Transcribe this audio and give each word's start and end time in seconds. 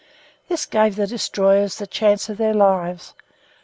This 0.47 0.65
gave 0.65 0.95
the 0.95 1.05
destroyers 1.05 1.75
the 1.75 1.85
chance 1.85 2.27
of 2.27 2.37
their 2.39 2.55
lives. 2.55 3.13